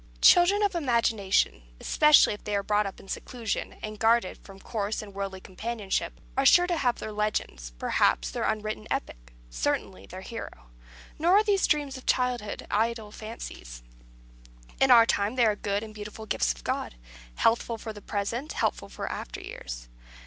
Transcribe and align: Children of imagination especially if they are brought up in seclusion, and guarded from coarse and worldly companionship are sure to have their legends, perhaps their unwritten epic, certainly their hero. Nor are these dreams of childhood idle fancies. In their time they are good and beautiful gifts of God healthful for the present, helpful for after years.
Children 0.21 0.63
of 0.63 0.73
imagination 0.73 1.61
especially 1.79 2.33
if 2.33 2.43
they 2.43 2.55
are 2.55 2.63
brought 2.63 2.87
up 2.87 2.99
in 2.99 3.07
seclusion, 3.07 3.73
and 3.83 3.99
guarded 3.99 4.39
from 4.39 4.57
coarse 4.59 5.03
and 5.03 5.13
worldly 5.13 5.39
companionship 5.39 6.19
are 6.35 6.43
sure 6.43 6.65
to 6.65 6.77
have 6.77 6.97
their 6.97 7.11
legends, 7.11 7.73
perhaps 7.77 8.31
their 8.31 8.43
unwritten 8.49 8.87
epic, 8.89 9.33
certainly 9.51 10.07
their 10.07 10.21
hero. 10.21 10.71
Nor 11.19 11.37
are 11.37 11.43
these 11.43 11.67
dreams 11.67 11.97
of 11.97 12.07
childhood 12.07 12.65
idle 12.71 13.11
fancies. 13.11 13.83
In 14.79 14.87
their 14.89 15.05
time 15.05 15.35
they 15.35 15.45
are 15.45 15.55
good 15.55 15.83
and 15.83 15.93
beautiful 15.93 16.25
gifts 16.25 16.51
of 16.51 16.63
God 16.63 16.95
healthful 17.35 17.77
for 17.77 17.93
the 17.93 18.01
present, 18.01 18.53
helpful 18.53 18.89
for 18.89 19.05
after 19.11 19.39
years. 19.39 19.87